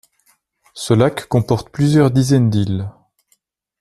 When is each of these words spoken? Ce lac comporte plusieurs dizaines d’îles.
Ce 0.73 0.95
lac 0.95 1.27
comporte 1.27 1.69
plusieurs 1.69 2.09
dizaines 2.09 2.49
d’îles. 2.49 2.89